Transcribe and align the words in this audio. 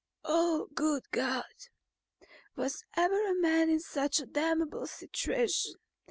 "Oh, 0.25 0.67
good 0.73 1.03
God! 1.11 1.67
Was 2.55 2.85
ever 2.97 3.23
a 3.27 3.35
man 3.35 3.69
in 3.69 3.79
such 3.79 4.19
a 4.19 4.25
damnable 4.25 4.87
situation? 4.87 5.73